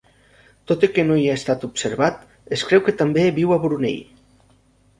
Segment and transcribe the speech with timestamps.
[0.71, 2.25] Tot i que no hi ha estat observat,
[2.59, 3.97] es creu que també viu a Brunei.